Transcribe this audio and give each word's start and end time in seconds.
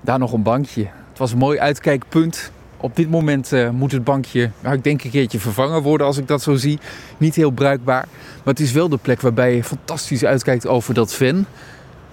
Daar 0.00 0.18
nog 0.18 0.32
een 0.32 0.42
bankje. 0.42 0.82
Het 1.08 1.18
was 1.18 1.32
een 1.32 1.38
mooi 1.38 1.58
uitkijkpunt. 1.58 2.50
Op 2.76 2.96
dit 2.96 3.10
moment 3.10 3.52
uh, 3.52 3.70
moet 3.70 3.92
het 3.92 4.04
bankje, 4.04 4.50
nou, 4.60 4.76
ik 4.76 4.84
denk 4.84 5.04
een 5.04 5.10
keertje 5.10 5.40
vervangen 5.40 5.82
worden 5.82 6.06
als 6.06 6.16
ik 6.16 6.28
dat 6.28 6.42
zo 6.42 6.54
zie. 6.54 6.78
Niet 7.18 7.34
heel 7.34 7.50
bruikbaar. 7.50 8.08
Maar 8.36 8.54
het 8.54 8.60
is 8.60 8.72
wel 8.72 8.88
de 8.88 8.96
plek 8.96 9.20
waarbij 9.20 9.54
je 9.54 9.64
fantastisch 9.64 10.24
uitkijkt 10.24 10.66
over 10.66 10.94
dat 10.94 11.14
ven. 11.14 11.46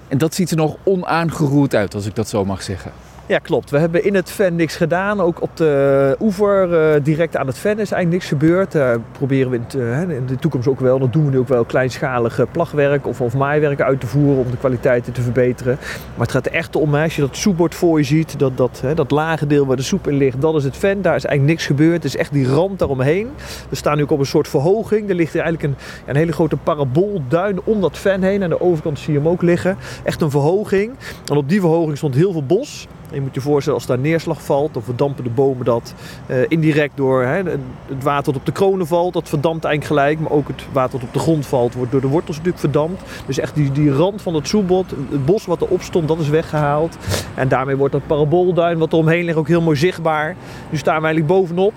En 0.07 0.17
dat 0.17 0.33
ziet 0.35 0.51
er 0.51 0.57
nog 0.57 0.77
onaangeroerd 0.83 1.75
uit, 1.75 1.95
als 1.95 2.05
ik 2.05 2.15
dat 2.15 2.29
zo 2.29 2.45
mag 2.45 2.63
zeggen. 2.63 2.91
Ja, 3.27 3.37
klopt. 3.37 3.69
We 3.69 3.77
hebben 3.77 4.03
in 4.03 4.15
het 4.15 4.31
ven 4.31 4.55
niks 4.55 4.75
gedaan. 4.75 5.21
Ook 5.21 5.41
op 5.41 5.57
de 5.57 6.15
oever, 6.19 6.95
uh, 6.95 7.03
direct 7.03 7.37
aan 7.37 7.47
het 7.47 7.57
ven, 7.57 7.71
is 7.71 7.91
eigenlijk 7.91 8.11
niks 8.11 8.27
gebeurd. 8.27 8.75
Uh, 8.75 8.93
proberen 9.11 9.51
we 9.51 9.57
in, 9.57 9.79
uh, 9.79 10.01
in, 10.01 10.25
de 10.25 10.35
toekomst 10.35 10.67
ook 10.67 10.79
wel, 10.79 10.99
dat 10.99 11.13
doen 11.13 11.25
we 11.25 11.31
nu 11.31 11.37
ook 11.37 11.47
wel, 11.47 11.65
kleinschalig 11.65 12.39
plagwerk 12.51 13.07
of, 13.07 13.21
of 13.21 13.35
maaiwerk 13.35 13.81
uit 13.81 13.99
te 13.99 14.07
voeren 14.07 14.45
om 14.45 14.51
de 14.51 14.57
kwaliteiten 14.57 15.13
te 15.13 15.21
verbeteren. 15.21 15.77
Maar 16.15 16.25
het 16.25 16.31
gaat 16.31 16.45
er 16.45 16.51
echt 16.51 16.75
om, 16.75 16.95
als 16.95 17.15
je 17.15 17.21
dat 17.21 17.35
soepbord 17.35 17.75
voor 17.75 17.97
je 17.97 18.05
ziet, 18.05 18.39
dat, 18.39 18.57
dat, 18.57 18.83
dat 18.95 19.11
lage 19.11 19.47
deel 19.47 19.65
waar 19.65 19.75
de 19.75 19.81
soep 19.81 20.07
in 20.07 20.17
ligt, 20.17 20.41
dat 20.41 20.55
is 20.55 20.63
het 20.63 20.77
ven. 20.77 21.01
Daar 21.01 21.15
is 21.15 21.25
eigenlijk 21.25 21.57
niks 21.57 21.65
gebeurd. 21.65 22.03
Het 22.03 22.13
is 22.13 22.17
echt 22.17 22.33
die 22.33 22.47
rand 22.47 22.79
daaromheen. 22.79 23.29
We 23.69 23.75
staan 23.75 23.97
nu 23.97 24.03
ook 24.03 24.11
op 24.11 24.19
een 24.19 24.25
soort 24.25 24.47
verhoging. 24.47 25.09
Er 25.09 25.15
ligt 25.15 25.35
eigenlijk 25.35 25.63
een, 25.63 25.75
een 26.05 26.15
hele 26.15 26.31
grote 26.31 26.57
paraboolduin 26.57 27.59
om 27.63 27.81
dat 27.81 27.97
ven 27.97 28.23
heen. 28.23 28.43
Aan 28.43 28.49
de 28.49 28.61
overkant 28.61 28.99
zie 28.99 29.13
je 29.13 29.19
hem 29.19 29.27
ook 29.27 29.41
liggen. 29.41 29.77
Echt 30.03 30.21
een 30.21 30.31
verhoging. 30.31 30.91
En 31.31 31.37
op 31.37 31.49
die 31.49 31.59
verhoging 31.59 31.97
stond 31.97 32.15
heel 32.15 32.31
veel 32.31 32.45
bos 32.45 32.87
je 33.11 33.21
moet 33.21 33.33
je 33.33 33.41
voorstellen 33.41 33.79
als 33.79 33.87
daar 33.87 33.99
neerslag 33.99 34.41
valt, 34.41 34.77
of 34.77 34.83
verdampen 34.83 35.23
de 35.23 35.29
bomen 35.29 35.65
dat 35.65 35.93
uh, 36.27 36.37
indirect 36.47 36.91
door 36.95 37.23
hè, 37.23 37.41
het 37.87 38.03
water 38.03 38.25
dat 38.25 38.35
op 38.35 38.45
de 38.45 38.51
kronen 38.51 38.87
valt, 38.87 39.13
dat 39.13 39.29
verdampt 39.29 39.65
eigenlijk 39.65 40.01
gelijk. 40.01 40.19
Maar 40.19 40.37
ook 40.37 40.47
het 40.47 40.63
water 40.71 40.99
dat 40.99 41.07
op 41.07 41.13
de 41.13 41.19
grond 41.19 41.45
valt, 41.45 41.73
wordt 41.73 41.91
door 41.91 42.01
de 42.01 42.07
wortels 42.07 42.35
natuurlijk 42.37 42.63
verdampt. 42.63 43.01
Dus 43.25 43.39
echt 43.39 43.55
die, 43.55 43.71
die 43.71 43.91
rand 43.91 44.21
van 44.21 44.33
het 44.33 44.47
soebot, 44.47 44.89
het 45.09 45.25
bos 45.25 45.45
wat 45.45 45.61
erop 45.61 45.81
stond, 45.81 46.07
dat 46.07 46.19
is 46.19 46.29
weggehaald. 46.29 46.97
En 47.35 47.47
daarmee 47.47 47.75
wordt 47.75 47.93
dat 47.93 48.07
paraboolduin 48.07 48.77
wat 48.77 48.91
er 48.91 48.97
omheen 48.97 49.25
ligt 49.25 49.37
ook 49.37 49.47
heel 49.47 49.61
mooi 49.61 49.77
zichtbaar. 49.77 50.35
Nu 50.69 50.77
staan 50.77 51.01
we 51.01 51.05
eigenlijk 51.05 51.33
bovenop. 51.39 51.73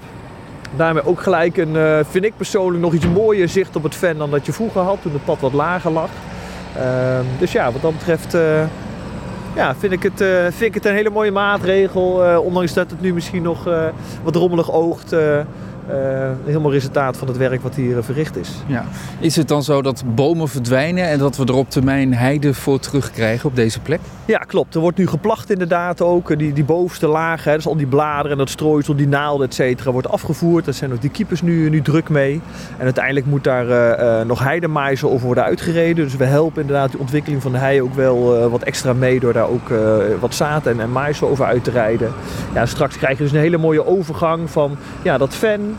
Daarmee 0.76 1.06
ook 1.06 1.22
gelijk 1.22 1.56
een, 1.56 1.74
uh, 1.74 1.98
vind 2.08 2.24
ik 2.24 2.32
persoonlijk, 2.36 2.82
nog 2.82 2.92
iets 2.92 3.08
mooier 3.08 3.48
zicht 3.48 3.76
op 3.76 3.82
het 3.82 3.94
ven 3.94 4.18
dan 4.18 4.30
dat 4.30 4.46
je 4.46 4.52
vroeger 4.52 4.80
had, 4.80 5.02
toen 5.02 5.12
het 5.12 5.24
pad 5.24 5.40
wat 5.40 5.52
lager 5.52 5.90
lag. 5.90 6.10
Uh, 6.76 7.18
dus 7.38 7.52
ja, 7.52 7.72
wat 7.72 7.82
dat 7.82 7.92
betreft 7.92 8.34
uh, 8.34 8.62
ja, 9.54 9.74
vind 9.74 9.92
ik, 9.92 10.02
het, 10.02 10.20
uh, 10.20 10.42
vind 10.42 10.62
ik 10.62 10.74
het 10.74 10.84
een 10.84 10.94
hele 10.94 11.10
mooie 11.10 11.30
maatregel. 11.30 12.24
Uh, 12.24 12.38
ondanks 12.38 12.72
dat 12.72 12.90
het 12.90 13.00
nu 13.00 13.14
misschien 13.14 13.42
nog 13.42 13.68
uh, 13.68 13.84
wat 14.22 14.36
rommelig 14.36 14.72
oogt. 14.72 15.14
Helemaal 16.44 16.72
resultaat 16.72 17.16
van 17.16 17.28
het 17.28 17.36
werk 17.36 17.62
wat 17.62 17.74
hier 17.74 18.02
verricht 18.02 18.36
is. 18.36 18.50
Ja. 18.66 18.84
Is 19.18 19.36
het 19.36 19.48
dan 19.48 19.62
zo 19.62 19.82
dat 19.82 20.02
bomen 20.14 20.48
verdwijnen 20.48 21.08
en 21.08 21.18
dat 21.18 21.36
we 21.36 21.44
er 21.44 21.54
op 21.54 21.70
termijn 21.70 22.14
heide 22.14 22.54
voor 22.54 22.78
terugkrijgen 22.78 23.48
op 23.48 23.56
deze 23.56 23.80
plek? 23.80 24.00
Ja, 24.24 24.38
klopt. 24.38 24.74
Er 24.74 24.80
wordt 24.80 24.98
nu 24.98 25.06
geplacht 25.06 25.50
inderdaad 25.50 26.00
ook. 26.02 26.38
Die, 26.38 26.52
die 26.52 26.64
bovenste 26.64 27.06
lagen, 27.06 27.50
hè, 27.50 27.56
dus 27.56 27.66
al 27.66 27.76
die 27.76 27.86
bladeren 27.86 28.30
en 28.30 28.38
dat 28.38 28.50
strooisel, 28.50 28.96
die 28.96 29.08
naalden, 29.08 29.46
et 29.46 29.54
cetera, 29.54 29.90
wordt 29.92 30.08
afgevoerd. 30.08 30.64
Daar 30.64 30.74
zijn 30.74 30.92
ook 30.92 31.00
die 31.00 31.10
keepers 31.10 31.42
nu, 31.42 31.70
nu 31.70 31.82
druk 31.82 32.08
mee. 32.08 32.40
En 32.78 32.84
uiteindelijk 32.84 33.26
moet 33.26 33.44
daar 33.44 33.66
uh, 34.00 34.24
nog 34.26 34.44
heidemaizen 34.44 35.10
over 35.10 35.26
worden 35.26 35.44
uitgereden. 35.44 36.04
Dus 36.04 36.16
we 36.16 36.24
helpen 36.24 36.60
inderdaad 36.60 36.92
de 36.92 36.98
ontwikkeling 36.98 37.42
van 37.42 37.52
de 37.52 37.58
hei 37.58 37.82
ook 37.82 37.94
wel 37.94 38.36
uh, 38.36 38.46
wat 38.46 38.62
extra 38.62 38.92
mee 38.92 39.20
door 39.20 39.32
daar 39.32 39.48
ook 39.48 39.68
uh, 39.68 39.94
wat 40.20 40.34
zaad 40.34 40.66
en, 40.66 40.80
en 40.80 40.92
mais 40.92 41.22
over 41.22 41.44
uit 41.44 41.64
te 41.64 41.70
rijden. 41.70 42.12
Ja, 42.54 42.66
straks 42.66 42.96
krijg 42.96 43.16
je 43.16 43.22
dus 43.22 43.32
een 43.32 43.38
hele 43.38 43.58
mooie 43.58 43.86
overgang 43.86 44.50
van 44.50 44.76
ja, 45.02 45.18
dat 45.18 45.34
ven, 45.34 45.76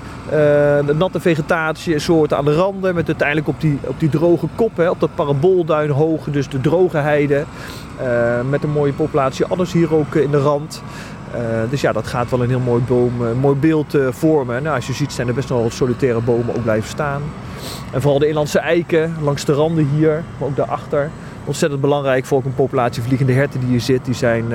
de 0.86 0.94
natte 0.98 1.20
vegetatie 1.20 2.00
soorten 2.00 2.38
aan 2.38 2.46
de 2.46 2.56
randen. 2.56 2.96
Met 2.96 3.08
uiteindelijk 3.08 3.48
op 3.48 3.62
die, 3.62 3.80
op 3.88 4.00
die 4.00 4.10
droge 4.10 4.48
kop, 4.56 4.78
hè, 4.78 4.90
op 4.90 5.00
dat 5.00 5.16
paraboolduin 5.16 5.90
hoge, 5.90 6.32
dus 6.32 6.50
de 6.50 6.62
droge 6.62 6.98
heide. 6.98 7.44
Uh, 8.02 8.50
met 8.50 8.64
een 8.64 8.70
mooie 8.70 8.94
populatie 8.94 9.46
adders 9.46 9.72
hier 9.72 9.96
ook 9.96 10.16
in 10.16 10.32
de 10.32 10.40
rand. 10.40 10.84
Dus 11.70 11.82
ja, 11.82 11.92
dat 11.92 12.08
gaat 12.08 12.30
wel 12.30 12.44
een 12.44 12.50
heel 12.50 12.60
mooi, 12.60 12.82
boom, 12.82 13.22
uh, 13.22 13.28
mooi 13.42 13.56
beeld 13.56 13.98
vormen. 14.10 14.64
Nou, 14.64 14.76
als 14.76 14.88
je 14.88 14.94
ziet 14.94 15.12
zijn 15.12 15.28
er 15.28 15.34
best 15.34 15.50
wel 15.50 15.70
solitaire 15.70 16.22
bomen 16.22 16.56
ook 16.56 16.64
blijven 16.64 16.90
staan. 16.90 17.22
En 17.92 18.02
vooral 18.02 18.20
de 18.20 18.28
inlandse 18.28 18.59
eiken 18.59 19.16
langs 19.22 19.46
de 19.46 19.54
randen 19.54 19.88
hier, 19.96 20.24
maar 20.38 20.48
ook 20.48 20.56
daarachter. 20.56 21.09
Ontzettend 21.46 21.81
belangrijk 21.81 22.25
voor 22.25 22.38
ook 22.38 22.46
een 22.46 22.56
populatie 22.56 23.04
vliegende 23.04 23.34
herten 23.34 23.59
die 23.59 23.70
hier 23.70 23.81
zit. 23.81 24.06
Die 24.06 24.14
zijn, 24.14 24.46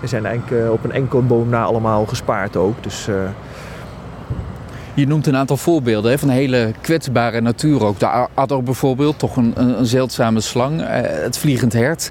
die 0.00 0.08
zijn 0.08 0.42
op 0.70 0.84
een 0.84 0.92
enkel 0.92 1.22
boom 1.22 1.48
na 1.48 1.62
allemaal 1.62 2.06
gespaard 2.06 2.56
ook. 2.56 2.82
Dus, 2.82 3.08
je 4.98 5.06
noemt 5.06 5.26
een 5.26 5.36
aantal 5.36 5.56
voorbeelden 5.56 6.10
hè, 6.10 6.18
van 6.18 6.28
hele 6.28 6.72
kwetsbare 6.80 7.40
natuur 7.40 7.84
ook. 7.84 7.98
De 7.98 8.26
adder 8.34 8.62
bijvoorbeeld, 8.62 9.18
toch 9.18 9.36
een, 9.36 9.52
een, 9.56 9.86
zeldzame 9.86 10.40
slang. 10.40 10.80
het 11.22 11.38
vliegend 11.38 11.72
hert 11.72 12.10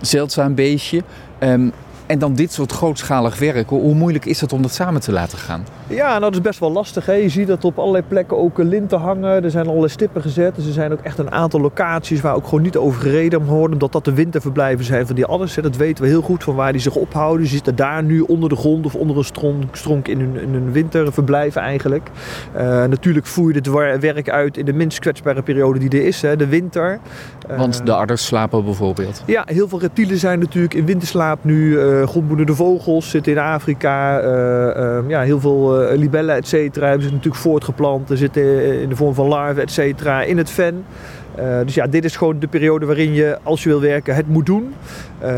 zeldzaam 0.00 0.54
beestje. 0.54 1.02
Um, 1.40 1.72
en 2.06 2.18
dan 2.18 2.34
dit 2.34 2.52
soort 2.52 2.72
grootschalig 2.72 3.38
werk. 3.38 3.68
Hoe 3.68 3.94
moeilijk 3.94 4.24
is 4.24 4.40
het 4.40 4.52
om 4.52 4.62
dat 4.62 4.72
samen 4.72 5.00
te 5.00 5.12
laten 5.12 5.38
gaan? 5.38 5.66
Ja, 5.86 6.08
nou 6.08 6.20
dat 6.20 6.32
is 6.32 6.40
best 6.40 6.60
wel 6.60 6.72
lastig. 6.72 7.06
Hè? 7.06 7.12
Je 7.12 7.28
ziet 7.28 7.46
dat 7.46 7.64
op 7.64 7.78
allerlei 7.78 8.04
plekken 8.08 8.36
ook 8.36 8.58
linten 8.58 8.98
hangen. 8.98 9.44
Er 9.44 9.50
zijn 9.50 9.66
allerlei 9.66 9.92
stippen 9.92 10.22
gezet. 10.22 10.54
Dus 10.54 10.66
er 10.66 10.72
zijn 10.72 10.92
ook 10.92 11.00
echt 11.00 11.18
een 11.18 11.30
aantal 11.30 11.60
locaties 11.60 12.20
waar 12.20 12.34
ook 12.34 12.44
gewoon 12.44 12.62
niet 12.62 12.76
over 12.76 13.00
gereden 13.00 13.44
wordt. 13.44 13.72
Omdat 13.72 13.92
dat 13.92 14.04
de 14.04 14.14
winterverblijven 14.14 14.84
zijn 14.84 15.06
van 15.06 15.14
die 15.14 15.24
adders. 15.24 15.54
Dat 15.54 15.76
weten 15.76 16.04
we 16.04 16.10
heel 16.10 16.22
goed 16.22 16.44
van 16.44 16.54
waar 16.54 16.72
die 16.72 16.80
zich 16.80 16.94
ophouden. 16.94 17.46
Ze 17.46 17.52
zitten 17.52 17.76
daar 17.76 18.02
nu 18.02 18.20
onder 18.20 18.48
de 18.48 18.56
grond 18.56 18.86
of 18.86 18.94
onder 18.94 19.16
een 19.16 19.24
stronk, 19.24 19.76
stronk 19.76 20.08
in, 20.08 20.20
hun, 20.20 20.40
in 20.40 20.52
hun 20.52 20.72
winterverblijf 20.72 21.56
eigenlijk. 21.56 22.10
Uh, 22.56 22.62
natuurlijk 22.84 23.26
voer 23.26 23.52
je 23.52 23.54
het 23.54 24.00
werk 24.00 24.30
uit 24.30 24.56
in 24.56 24.64
de 24.64 24.72
minst 24.72 24.98
kwetsbare 24.98 25.42
periode 25.42 25.78
die 25.78 25.90
er 25.90 26.06
is. 26.06 26.22
Hè? 26.22 26.36
De 26.36 26.46
winter. 26.46 26.98
Want 27.56 27.86
de 27.86 27.94
adders 27.94 28.26
slapen 28.26 28.64
bijvoorbeeld? 28.64 29.22
Ja, 29.26 29.42
heel 29.46 29.68
veel 29.68 29.80
reptielen 29.80 30.18
zijn 30.18 30.38
natuurlijk 30.38 30.74
in 30.74 30.86
winterslaap 30.86 31.44
nu. 31.44 31.68
Uh, 31.68 31.95
grondboedende 32.04 32.54
vogels 32.54 33.10
zitten 33.10 33.32
in 33.32 33.38
Afrika. 33.38 34.22
Uh, 34.22 34.28
uh, 34.76 34.98
ja, 35.08 35.20
heel 35.20 35.40
veel 35.40 35.82
uh, 35.92 35.98
libellen, 35.98 36.34
et 36.36 36.48
cetera, 36.48 36.86
hebben 36.86 37.06
ze 37.06 37.12
natuurlijk 37.12 37.42
voortgeplant. 37.42 38.10
Er 38.10 38.16
zitten 38.16 38.80
in 38.80 38.88
de 38.88 38.96
vorm 38.96 39.14
van 39.14 39.26
larven, 39.26 39.62
et 39.62 39.70
cetera, 39.70 40.22
in 40.22 40.38
het 40.38 40.50
ven. 40.50 40.84
Uh, 41.38 41.60
dus 41.64 41.74
ja, 41.74 41.86
dit 41.86 42.04
is 42.04 42.16
gewoon 42.16 42.38
de 42.38 42.46
periode 42.46 42.86
waarin 42.86 43.12
je, 43.12 43.38
als 43.42 43.62
je 43.62 43.68
wil 43.68 43.80
werken, 43.80 44.14
het 44.14 44.28
moet 44.28 44.46
doen. 44.46 44.74
Uh, 45.22 45.28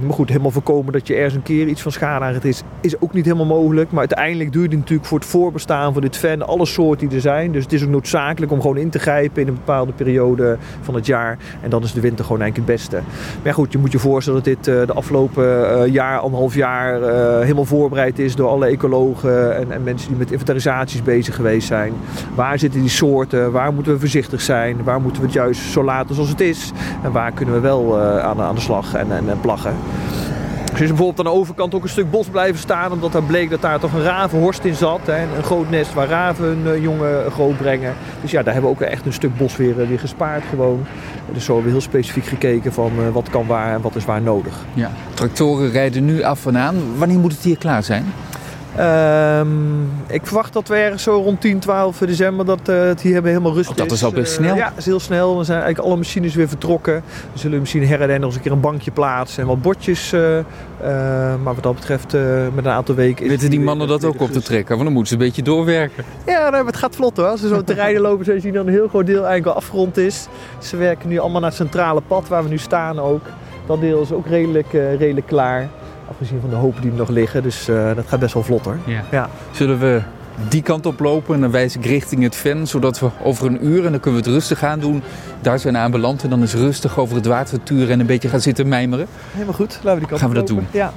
maar 0.00 0.12
goed, 0.12 0.28
helemaal 0.28 0.50
voorkomen 0.50 0.92
dat 0.92 1.06
je 1.06 1.14
ergens 1.14 1.34
een 1.34 1.42
keer 1.42 1.66
iets 1.66 1.82
van 1.82 1.92
schade 1.92 2.24
aan 2.24 2.34
het 2.34 2.44
is, 2.44 2.62
is 2.80 3.00
ook 3.00 3.12
niet 3.12 3.24
helemaal 3.24 3.46
mogelijk. 3.46 3.90
Maar 3.90 3.98
uiteindelijk 3.98 4.54
je 4.54 4.60
dit 4.60 4.78
natuurlijk 4.78 5.08
voor 5.08 5.18
het 5.18 5.28
voorbestaan 5.28 5.92
van 5.92 6.02
dit 6.02 6.16
ven, 6.16 6.46
alle 6.46 6.66
soorten 6.66 7.06
die 7.08 7.16
er 7.16 7.22
zijn. 7.22 7.52
Dus 7.52 7.62
het 7.62 7.72
is 7.72 7.84
ook 7.84 7.88
noodzakelijk 7.88 8.52
om 8.52 8.60
gewoon 8.60 8.76
in 8.76 8.90
te 8.90 8.98
grijpen 8.98 9.42
in 9.42 9.48
een 9.48 9.54
bepaalde 9.54 9.92
periode 9.92 10.56
van 10.80 10.94
het 10.94 11.06
jaar. 11.06 11.38
En 11.62 11.70
dan 11.70 11.82
is 11.82 11.92
de 11.92 12.00
winter 12.00 12.24
gewoon 12.24 12.40
eigenlijk 12.40 12.70
het 12.70 12.78
beste. 12.78 13.00
Maar 13.42 13.54
goed, 13.54 13.72
je 13.72 13.78
moet 13.78 13.92
je 13.92 13.98
voorstellen 13.98 14.42
dat 14.42 14.54
dit 14.54 14.68
uh, 14.68 14.86
de 14.86 14.92
afgelopen 14.92 15.44
uh, 15.44 15.92
jaar, 15.92 16.18
anderhalf 16.18 16.54
jaar, 16.54 17.00
helemaal 17.40 17.64
voorbereid 17.64 18.18
is 18.18 18.34
door 18.34 18.48
alle 18.48 18.66
ecologen 18.66 19.56
en, 19.56 19.72
en, 19.72 19.82
mensen 19.82 20.08
die 20.08 20.18
met 20.18 20.30
inventarisaties 20.30 21.02
bezig 21.02 21.34
geweest 21.34 21.66
zijn. 21.66 21.92
Waar 22.34 22.58
zitten 22.58 22.80
die 22.80 22.88
soorten? 22.88 23.52
Waar 23.52 23.72
moeten 23.72 23.92
we 23.92 23.98
voorzichtig 23.98 24.40
zijn? 24.40 24.84
Waar 24.84 25.00
moeten 25.00 25.20
we 25.20 25.26
het 25.26 25.36
zo 25.50 25.84
laten 25.84 26.14
zoals 26.14 26.30
het 26.30 26.40
is? 26.40 26.70
En 27.02 27.12
waar 27.12 27.32
kunnen 27.32 27.54
we 27.54 27.60
wel 27.60 28.00
aan, 28.00 28.40
aan 28.40 28.54
de 28.54 28.60
slag 28.60 28.94
en, 28.94 29.12
en, 29.12 29.28
en 29.28 29.40
plaggen? 29.40 29.74
Dus 30.72 30.80
is 30.80 30.88
bijvoorbeeld 30.88 31.26
aan 31.26 31.32
de 31.32 31.38
overkant 31.40 31.74
ook 31.74 31.82
een 31.82 31.88
stuk 31.88 32.10
bos 32.10 32.26
blijven 32.26 32.60
staan, 32.60 32.92
omdat 32.92 33.12
daar 33.12 33.22
bleek 33.22 33.50
dat 33.50 33.60
daar 33.60 33.80
toch 33.80 33.92
een 33.92 34.02
ravenhorst 34.02 34.64
in 34.64 34.74
zat. 34.74 35.00
Hè, 35.04 35.22
een 35.36 35.42
groot 35.42 35.70
nest 35.70 35.94
waar 35.94 36.08
raven 36.08 36.44
hun 36.44 36.66
uh, 36.66 36.82
jongen 36.82 37.30
groot 37.30 37.56
brengen. 37.56 37.94
Dus 38.20 38.30
ja, 38.30 38.42
daar 38.42 38.52
hebben 38.52 38.70
we 38.70 38.76
ook 38.76 38.82
echt 38.82 39.06
een 39.06 39.12
stuk 39.12 39.36
bos 39.36 39.56
weer, 39.56 39.76
weer 39.88 39.98
gespaard 39.98 40.42
gewoon. 40.50 40.86
Dus 41.32 41.44
zo 41.44 41.52
hebben 41.52 41.72
we 41.72 41.78
heel 41.78 41.88
specifiek 41.88 42.24
gekeken 42.24 42.72
van 42.72 43.12
wat 43.12 43.30
kan 43.30 43.46
waar 43.46 43.74
en 43.74 43.80
wat 43.80 43.96
is 43.96 44.04
waar 44.04 44.22
nodig. 44.22 44.64
Ja. 44.74 44.90
Tractoren 45.14 45.70
rijden 45.70 46.04
nu 46.04 46.22
af 46.22 46.46
en 46.46 46.58
aan. 46.58 46.76
Wanneer 46.96 47.18
moet 47.18 47.32
het 47.32 47.42
hier 47.42 47.58
klaar 47.58 47.82
zijn? 47.82 48.04
Um, 48.78 49.90
ik 50.06 50.26
verwacht 50.26 50.52
dat 50.52 50.68
we 50.68 50.74
ergens 50.74 51.02
zo 51.02 51.12
rond 51.12 51.40
10, 51.40 51.58
12 51.58 51.98
december 51.98 52.46
dat 52.46 52.68
uh, 52.68 52.82
het 52.82 53.00
hier 53.00 53.12
hebben 53.12 53.30
helemaal 53.30 53.54
rustig 53.54 53.72
oh, 53.72 53.82
dat 53.82 53.90
is 53.92 54.04
al 54.04 54.12
best 54.12 54.32
snel. 54.32 54.52
Uh, 54.52 54.56
ja, 54.56 54.68
dat 54.68 54.78
is 54.78 54.84
heel 54.84 55.00
snel. 55.00 55.34
Dan 55.34 55.44
zijn 55.44 55.60
eigenlijk 55.60 55.88
alle 55.88 55.98
machines 55.98 56.34
weer 56.34 56.48
vertrokken. 56.48 57.02
We 57.32 57.38
zullen 57.38 57.60
misschien 57.60 57.86
her 57.86 58.00
en 58.00 58.08
der 58.08 58.18
nog 58.18 58.26
eens 58.26 58.36
een 58.36 58.42
keer 58.42 58.52
een 58.52 58.60
bankje 58.60 58.90
plaatsen 58.90 59.42
en 59.42 59.48
wat 59.48 59.62
bordjes. 59.62 60.12
Uh, 60.12 60.38
maar 61.42 61.54
wat 61.54 61.62
dat 61.62 61.74
betreft 61.74 62.12
met 62.54 62.64
een 62.64 62.70
aantal 62.70 62.94
weken... 62.94 63.28
Weten 63.28 63.50
die 63.50 63.60
mannen 63.60 63.88
dat 63.88 64.04
ook 64.04 64.20
op 64.20 64.30
te 64.30 64.42
trekken? 64.42 64.68
Want 64.68 64.84
dan 64.84 64.92
moeten 64.92 65.16
ze 65.16 65.20
een 65.20 65.26
beetje 65.28 65.42
doorwerken. 65.42 66.04
Ja, 66.26 66.64
het 66.64 66.76
gaat 66.76 66.96
vlot 66.96 67.16
hoor. 67.16 67.26
Als 67.26 67.40
ze 67.40 67.48
zo 67.48 67.64
te 67.64 67.74
rijden 67.74 68.02
lopen, 68.08 68.24
zul 68.24 68.34
je 68.34 68.40
zien 68.40 68.52
dat 68.52 68.66
een 68.66 68.72
heel 68.72 68.88
groot 68.88 69.06
deel 69.06 69.24
eigenlijk 69.26 69.46
al 69.46 69.54
afgerond 69.54 69.96
is. 69.96 70.26
Ze 70.58 70.76
werken 70.76 71.08
nu 71.08 71.18
allemaal 71.18 71.40
naar 71.40 71.50
het 71.50 71.58
centrale 71.58 72.00
pad 72.06 72.28
waar 72.28 72.42
we 72.42 72.48
nu 72.48 72.58
staan 72.58 72.98
ook. 72.98 73.22
Dat 73.66 73.80
deel 73.80 74.02
is 74.02 74.12
ook 74.12 74.26
redelijk, 74.26 74.72
redelijk 74.72 75.26
klaar. 75.26 75.68
Afgezien 76.12 76.40
van 76.40 76.50
de 76.50 76.56
hopen 76.56 76.82
die 76.82 76.90
er 76.90 76.96
nog 76.96 77.08
liggen. 77.08 77.42
Dus 77.42 77.68
uh, 77.68 77.94
dat 77.94 78.04
gaat 78.06 78.20
best 78.20 78.34
wel 78.34 78.42
vlot 78.42 78.64
hoor. 78.64 78.78
Ja. 78.86 79.04
ja. 79.10 79.30
Zullen 79.50 79.78
we 79.78 80.02
die 80.48 80.62
kant 80.62 80.86
op 80.86 81.00
lopen 81.00 81.34
en 81.34 81.40
dan 81.40 81.50
wijs 81.50 81.76
ik 81.76 81.86
richting 81.86 82.22
het 82.22 82.36
ven. 82.36 82.66
Zodat 82.66 82.98
we 82.98 83.08
over 83.22 83.46
een 83.46 83.66
uur, 83.66 83.84
en 83.84 83.90
dan 83.90 84.00
kunnen 84.00 84.22
we 84.22 84.26
het 84.26 84.36
rustig 84.36 84.62
aan 84.62 84.80
doen, 84.80 85.02
daar 85.40 85.58
zijn 85.58 85.76
aanbeland. 85.76 86.22
En 86.22 86.30
dan 86.30 86.42
is 86.42 86.54
rustig 86.54 86.98
over 86.98 87.16
het 87.16 87.26
water 87.26 87.62
turen 87.62 87.90
en 87.90 88.00
een 88.00 88.06
beetje 88.06 88.28
gaan 88.28 88.40
zitten 88.40 88.68
mijmeren. 88.68 89.06
Helemaal 89.32 89.54
goed, 89.54 89.74
laten 89.74 89.92
we 89.92 89.98
die 89.98 90.08
kant 90.08 90.20
Gaan 90.20 90.28
we 90.28 90.34
dat 90.34 90.46
doen. 90.46 90.66
Ja. 90.70 90.92